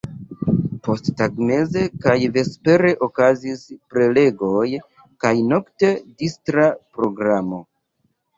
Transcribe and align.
Posttagmeze 0.85 1.83
kaj 2.05 2.15
vespere 2.37 2.93
okazis 3.09 3.61
prelegoj 3.93 4.65
kaj 5.27 5.35
nokte 5.53 5.93
distra 6.25 6.67
programo. 6.99 7.63